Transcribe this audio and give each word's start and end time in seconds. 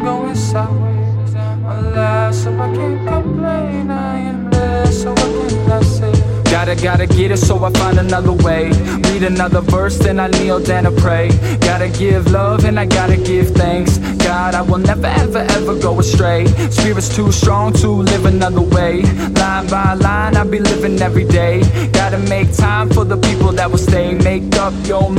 sideways. 0.00 1.34
I'm 1.34 1.64
alive, 1.64 2.34
so 2.34 2.52
I 2.52 2.74
can't 2.74 3.08
complain. 3.08 3.90
I 3.90 4.18
am 4.18 4.46
I? 4.46 4.56
Gotta, 6.50 6.82
gotta 6.82 7.06
get 7.06 7.30
it, 7.30 7.36
so 7.36 7.62
I 7.64 7.70
find 7.70 7.98
another 7.98 8.32
way. 8.32 8.70
Read 8.70 9.22
another 9.22 9.60
verse, 9.60 9.98
then 9.98 10.18
I 10.18 10.28
kneel 10.28 10.58
down 10.58 10.86
and 10.86 10.96
pray. 10.98 11.28
Gotta 11.60 11.88
give 11.88 12.32
love, 12.32 12.64
and 12.64 12.78
I 12.80 12.86
gotta 12.86 13.16
give 13.16 13.50
thanks. 13.50 13.98
God, 14.26 14.54
I 14.54 14.62
will 14.62 14.78
never, 14.78 15.06
ever, 15.06 15.38
ever 15.38 15.78
go 15.78 16.00
astray. 16.00 16.46
Spirit's 16.70 17.14
too 17.14 17.30
strong 17.30 17.72
to 17.74 17.88
live 17.88 18.24
another 18.26 18.62
way. 18.62 19.02
Line 19.02 19.66
by 19.68 19.94
line, 19.94 20.36
I'll 20.36 20.48
be 20.48 20.58
living 20.58 21.00
every 21.00 21.24
day. 21.24 21.60
Gotta 21.92 22.18
make 22.18 22.52
time 22.52 22.90
for 22.90 23.04
the 23.04 23.16
people 23.16 23.52
that 23.52 23.70
will 23.70 23.78
stay. 23.78 24.14
Make 24.14 24.56
up 24.56 24.74
your 24.86 25.10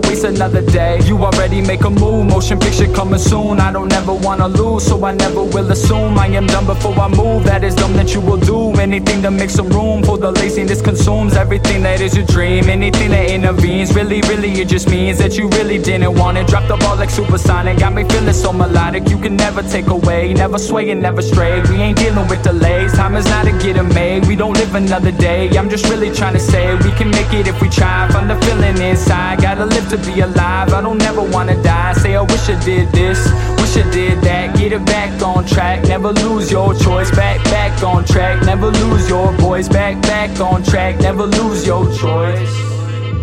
don't 0.00 0.10
waste 0.10 0.24
another 0.24 0.62
day. 0.62 1.00
You 1.04 1.16
already 1.18 1.60
make 1.60 1.82
a 1.82 1.90
move, 1.90 2.26
motion 2.26 2.58
picture 2.58 2.90
coming 2.92 3.18
soon. 3.18 3.60
I 3.60 3.72
don't 3.72 3.92
ever 3.92 4.14
wanna 4.14 4.48
lose, 4.48 4.86
so 4.86 5.04
I 5.04 5.12
never 5.12 5.42
will 5.42 5.70
assume. 5.70 6.18
I 6.18 6.26
am 6.28 6.46
done 6.46 6.66
before 6.66 6.94
I 6.98 7.08
move, 7.08 7.44
that 7.44 7.64
is 7.64 7.74
dumb 7.74 7.94
that 7.94 8.14
you 8.14 8.20
will 8.20 8.38
do. 8.38 8.72
Anything 8.80 9.22
to 9.22 9.30
make 9.30 9.50
some 9.50 9.68
room 9.68 10.02
for 10.02 10.18
the 10.18 10.30
laziness 10.30 10.80
consumes 10.82 11.34
everything 11.34 11.82
that 11.82 12.00
is 12.00 12.16
your 12.16 12.26
dream. 12.26 12.68
Anything 12.68 13.10
that 13.10 13.30
intervenes, 13.30 13.94
really, 13.94 14.20
really, 14.22 14.52
it 14.60 14.68
just 14.68 14.88
means 14.88 15.18
that 15.18 15.36
you 15.36 15.48
really 15.50 15.78
didn't 15.78 16.14
want 16.14 16.38
it. 16.38 16.46
Drop 16.46 16.66
the 16.68 16.76
ball 16.76 16.96
like 16.96 17.10
supersonic, 17.10 17.78
got 17.78 17.92
me 17.92 18.04
feeling 18.04 18.34
so 18.34 18.52
melodic. 18.52 19.08
You 19.08 19.18
can 19.18 19.36
never 19.36 19.62
take 19.62 19.88
away, 19.88 20.34
never 20.34 20.58
sway 20.58 20.90
and 20.90 21.02
never 21.02 21.22
stray. 21.22 21.60
We 21.62 21.76
ain't 21.76 21.98
dealing 21.98 22.28
with 22.28 22.42
delays, 22.42 22.92
time 22.92 23.16
is 23.16 23.26
not 23.26 23.46
a 23.46 23.52
getting 23.58 23.88
made. 23.94 24.26
We 24.26 24.36
don't 24.36 24.54
live 24.54 24.74
another 24.74 25.12
day. 25.12 25.48
I'm 25.58 25.68
just 25.68 25.88
really 25.88 26.10
trying 26.10 26.34
to 26.34 26.40
say 26.40 26.74
we 26.86 26.92
can 26.92 27.10
make 27.10 27.32
it 27.32 27.48
if 27.48 27.60
we 27.60 27.68
try. 27.68 28.08
Find 28.12 28.30
the 28.30 28.36
feeling 28.46 28.78
inside, 28.80 29.40
gotta 29.40 29.64
live 29.64 29.87
to 29.90 29.96
be 29.98 30.20
alive. 30.20 30.72
I 30.72 30.80
don't 30.82 31.00
ever 31.02 31.22
wanna 31.22 31.60
die. 31.62 31.94
Say 31.94 32.14
I 32.14 32.22
wish 32.22 32.48
I 32.48 32.62
did 32.64 32.90
this, 32.92 33.18
wish 33.58 33.76
I 33.76 33.90
did 33.90 34.20
that. 34.22 34.56
Get 34.56 34.72
it 34.72 34.84
back 34.84 35.22
on 35.22 35.46
track, 35.46 35.84
never 35.84 36.12
lose 36.12 36.50
your 36.50 36.74
choice. 36.74 37.10
Back, 37.10 37.42
back 37.44 37.82
on 37.82 38.04
track, 38.04 38.44
never 38.44 38.66
lose 38.66 39.08
your 39.08 39.32
voice. 39.32 39.68
Back, 39.68 40.00
back 40.02 40.38
on 40.40 40.62
track, 40.62 41.00
never 41.00 41.24
lose 41.24 41.66
your 41.66 41.86
choice. 41.96 42.54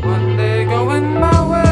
One 0.04 0.38
day 0.38 0.66
going 0.66 1.20
my 1.20 1.40
way, 1.52 1.65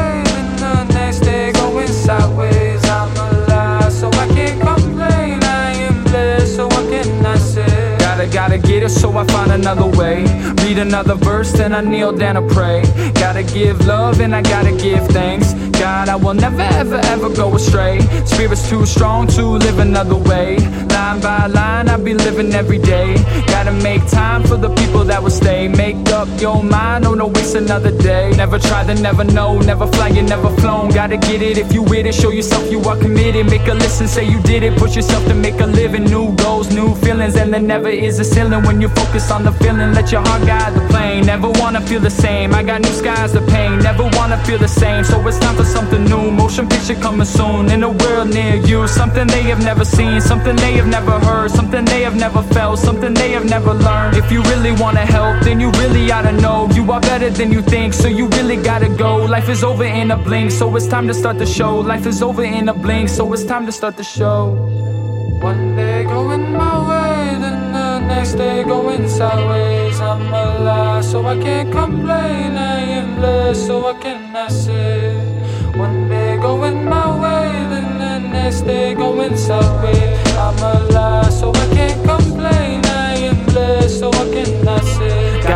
Read 10.62 10.78
another 10.78 11.14
verse, 11.14 11.52
then 11.52 11.72
I 11.74 11.80
kneel 11.80 12.12
down 12.12 12.36
and 12.36 12.50
pray. 12.50 12.82
Gotta 13.14 13.42
give 13.42 13.86
love, 13.86 14.20
and 14.20 14.34
I 14.34 14.42
gotta 14.42 14.72
give 14.76 15.06
thanks. 15.08 15.52
God, 15.78 16.08
I 16.08 16.16
will 16.16 16.34
never, 16.34 16.62
ever, 16.62 17.00
ever 17.14 17.28
go 17.28 17.54
astray. 17.54 18.00
Spirit's 18.24 18.68
too 18.68 18.86
strong 18.86 19.26
to 19.28 19.44
live 19.44 19.78
another 19.78 20.16
way. 20.16 20.56
Line 20.94 21.20
by 21.20 21.46
line, 21.46 21.88
I'll 21.88 22.02
be 22.02 22.14
living 22.14 22.52
every 22.54 22.78
day. 22.78 23.14
Gotta 23.46 23.72
make 23.72 24.06
time 24.08 24.42
for 24.44 24.56
the 24.56 24.72
people 24.74 25.04
that 25.04 25.22
up 25.22 25.33
your 26.40 26.62
mind, 26.62 27.04
oh 27.06 27.14
no, 27.14 27.26
waste 27.26 27.54
another 27.54 27.90
day. 27.90 28.30
Never 28.36 28.58
try 28.58 28.84
to 28.86 28.94
never 28.94 29.24
know, 29.24 29.58
never 29.58 29.86
fly, 29.86 30.08
you 30.08 30.22
never 30.22 30.50
flown. 30.60 30.90
Gotta 30.90 31.16
get 31.16 31.42
it 31.42 31.58
if 31.58 31.72
you 31.72 31.82
with 31.82 32.06
it, 32.06 32.14
show 32.14 32.30
yourself 32.30 32.70
you 32.70 32.80
are 32.82 32.96
committed. 32.96 33.46
Make 33.46 33.66
a 33.68 33.74
list 33.74 34.00
and 34.00 34.10
say 34.10 34.24
you 34.24 34.40
did 34.42 34.62
it. 34.62 34.76
Push 34.76 34.96
yourself 34.96 35.24
to 35.26 35.34
make 35.34 35.60
a 35.60 35.66
living. 35.66 36.04
New 36.04 36.34
goals, 36.36 36.72
new 36.72 36.94
feelings, 36.96 37.36
and 37.36 37.52
there 37.52 37.60
never 37.60 37.88
is 37.88 38.18
a 38.18 38.24
ceiling 38.24 38.62
when 38.64 38.80
you 38.80 38.88
focus 38.88 39.30
on 39.30 39.44
the 39.44 39.52
feeling. 39.52 39.92
Let 39.92 40.12
your 40.12 40.22
heart 40.22 40.46
guide 40.46 40.74
the 40.74 40.86
plane. 40.88 41.26
Never 41.26 41.50
wanna 41.60 41.80
feel 41.80 42.00
the 42.00 42.10
same. 42.10 42.54
I 42.54 42.62
got 42.62 42.80
new 42.82 42.92
skies 42.92 43.32
to 43.32 43.40
paint. 43.52 43.82
Never 43.82 44.04
wanna 44.16 44.38
feel 44.44 44.58
the 44.58 44.68
same. 44.68 45.04
So 45.04 45.26
it's 45.26 45.38
time 45.38 45.56
for 45.56 45.64
something 45.64 46.04
new. 46.04 46.30
Motion 46.30 46.68
picture 46.68 46.94
coming 46.94 47.26
soon 47.26 47.70
in 47.70 47.82
a 47.82 47.90
world 47.90 48.28
near 48.32 48.56
you. 48.56 48.86
Something 48.88 49.26
they 49.26 49.42
have 49.42 49.62
never 49.62 49.84
seen, 49.84 50.20
something 50.20 50.56
they 50.56 50.74
have 50.74 50.86
never 50.86 51.18
heard, 51.26 51.50
something 51.50 51.84
they 51.84 52.02
have 52.02 52.16
never 52.16 52.42
felt, 52.54 52.78
something 52.78 53.14
they 53.14 53.30
have 53.32 53.44
never 53.44 53.74
learned. 53.74 54.16
If 54.16 54.30
you 54.32 54.42
really 54.42 54.72
wanna 54.72 55.06
help, 55.06 55.42
then 55.44 55.60
you 55.60 55.70
really 55.82 56.10
oughta 56.24 56.40
know 56.40 56.68
you 56.74 56.90
are 56.90 57.00
better 57.00 57.30
than 57.30 57.52
you 57.52 57.62
think. 57.62 57.94
So 57.94 58.08
you 58.08 58.28
really 58.28 58.56
gotta 58.56 58.88
go. 58.88 59.16
Life 59.24 59.48
is 59.48 59.62
over 59.64 59.84
in 59.84 60.10
a 60.10 60.16
blink, 60.16 60.50
so 60.50 60.74
it's 60.76 60.86
time 60.86 61.06
to 61.08 61.14
start 61.14 61.38
the 61.38 61.46
show. 61.46 61.76
Life 61.78 62.06
is 62.06 62.22
over 62.22 62.44
in 62.44 62.68
a 62.68 62.74
blink, 62.74 63.08
so 63.08 63.32
it's 63.32 63.44
time 63.44 63.66
to 63.66 63.72
start 63.72 63.96
the 63.96 64.04
show. 64.04 64.52
One 65.40 65.76
day 65.76 66.04
going 66.04 66.52
my 66.52 66.76
way, 66.88 67.38
then 67.42 67.72
the 67.72 68.00
next 68.00 68.34
day 68.34 68.64
going 68.64 69.08
sideways. 69.08 70.00
I'm 70.00 70.32
alive, 70.32 71.04
so 71.04 71.26
I 71.26 71.36
can't 71.36 71.70
complain. 71.70 72.56
I 72.56 72.80
am 73.00 73.16
blessed, 73.16 73.66
so 73.66 73.86
I 73.86 74.48
say? 74.48 75.14
One 75.76 76.08
day 76.08 76.36
going 76.36 76.84
my 76.84 77.08
way, 77.22 77.50
then 77.70 77.98
the 77.98 78.18
next 78.28 78.62
day 78.62 78.94
going 78.94 79.36
sideways. 79.36 80.03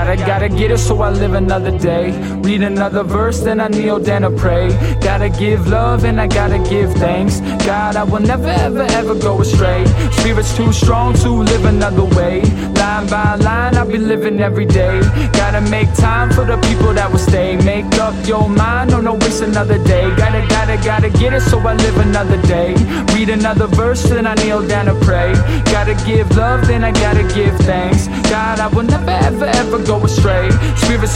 Gotta, 0.09 0.25
gotta 0.25 0.49
get 0.49 0.71
it, 0.71 0.79
so 0.79 1.03
I 1.03 1.11
live 1.11 1.35
another 1.35 1.71
day. 1.71 2.13
Read 2.41 2.63
another 2.63 3.03
verse, 3.03 3.41
then 3.41 3.61
I 3.61 3.69
kneel 3.69 3.99
down 3.99 4.25
and 4.25 4.39
pray. 4.39 4.69
Gotta 5.03 5.29
give 5.29 5.67
love, 5.67 6.05
and 6.05 6.19
I 6.19 6.27
gotta 6.27 6.59
give 6.61 6.95
thanks. 6.95 7.41
God, 7.67 7.95
I 7.95 8.05
will 8.05 8.21
never, 8.21 8.49
ever, 8.49 8.87
ever 8.93 9.15
go 9.15 9.39
astray. 9.43 9.85
Spirit's 10.13 10.57
too 10.57 10.73
strong 10.73 11.13
to 11.17 11.29
live 11.29 11.67
another 11.67 12.05
way. 12.17 12.41
Line 12.81 13.07
by 13.07 13.35
line, 13.35 13.77
I'll 13.77 13.87
be 13.87 13.99
living 13.99 14.41
every 14.41 14.65
day. 14.65 14.99
Gotta 15.35 15.61
make 15.61 15.93
time 15.93 16.31
for 16.31 16.47
the 16.47 16.57
people 16.69 16.95
that 16.95 17.13
will 17.13 17.19
stay. 17.19 17.57
Make 17.57 17.93
up 17.99 18.15
your 18.27 18.49
mind, 18.49 18.93
no, 18.93 19.03
no, 19.03 19.13
waste 19.13 19.43
another 19.43 19.77
day. 19.85 20.09
Gotta, 20.17 20.41
gotta, 20.49 20.79
gotta 20.83 21.11
get 21.11 21.35
it, 21.35 21.43
so 21.43 21.59
I 21.59 21.75
live 21.75 21.99
another 21.99 22.41
day. 22.47 22.73
Read 23.13 23.29
another 23.29 23.67
verse, 23.67 24.05
then 24.05 24.27
I 24.27 24.33
kneel 24.37 24.67
down 24.67 24.89
and 24.89 24.99
pray. 25.03 25.35
Gotta 25.67 25.93
give 26.07 26.35
love, 26.35 26.67
then 26.67 26.83
I 26.83 26.93
gotta 26.93 27.25
give 27.35 27.55
thanks. 27.59 28.09
God, 28.31 28.48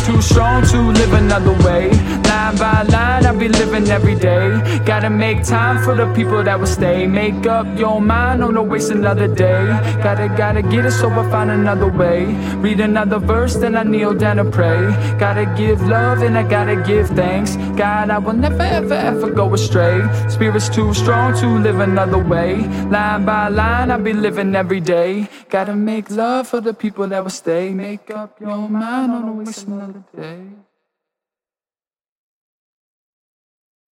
too 0.05 0.21
strong 0.21 0.63
to 0.67 0.79
live 0.81 1.13
another 1.13 1.53
way. 1.65 1.91
Line 2.29 2.57
by 2.57 2.83
line, 2.83 3.12
be 3.42 3.48
living 3.48 3.88
every 3.91 4.14
day. 4.14 4.47
Gotta 4.86 5.10
make 5.10 5.42
time 5.42 5.82
for 5.84 5.94
the 5.97 6.06
people 6.14 6.44
that 6.44 6.60
will 6.60 6.72
stay. 6.80 7.08
Make 7.08 7.44
up 7.47 7.66
your 7.76 8.00
mind, 8.00 8.41
no, 8.41 8.50
no, 8.50 8.62
waste 8.62 8.92
another 8.92 9.26
day. 9.26 9.66
Gotta, 10.04 10.28
gotta 10.42 10.62
get 10.62 10.86
it, 10.86 10.92
so 10.92 11.10
I 11.10 11.28
find 11.28 11.50
another 11.50 11.88
way. 11.88 12.26
Read 12.64 12.78
another 12.78 13.19
verse, 13.19 13.56
then 13.56 13.75
I 13.75 13.82
kneel 13.82 14.14
down 14.14 14.38
and 14.38 14.53
pray. 14.53 14.80
Gotta 15.19 15.47
give 15.56 15.80
love, 15.88 16.22
and 16.22 16.38
I 16.38 16.44
gotta 16.44 16.76
give 16.86 17.08
thanks. 17.08 17.56
God, 17.82 18.10
I 18.10 18.19
will 18.19 18.38
never, 18.47 18.62
ever, 18.62 18.94
ever 18.94 19.30
go 19.30 19.53
astray. 19.54 19.98
Spirit's 20.28 20.69
too 20.69 20.94
strong 20.94 21.34
to 21.41 21.47
live 21.66 21.80
another 21.80 22.22
way. 22.22 22.59
Line 22.94 23.24
by 23.24 23.48
line, 23.48 23.91
I'll 23.91 24.00
be 24.00 24.12
living 24.12 24.54
every 24.54 24.80
day. 24.80 25.28
Gotta 25.50 25.74
make 25.74 26.10
love 26.10 26.47
for 26.47 26.60
the 26.60 26.74
people 26.74 27.09
that 27.09 27.24
will 27.24 27.30
stay. 27.44 27.70
Make 27.70 28.09
up 28.10 28.41
your 28.41 28.69
mind, 28.69 29.12
no, 29.12 29.19
no, 29.19 29.32
waste 29.32 29.66
another 29.66 30.04
day. 30.14 30.72